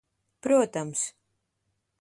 Protams. 0.43 0.99